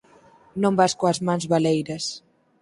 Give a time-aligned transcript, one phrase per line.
[0.61, 2.05] Non vas coas mans baleiras.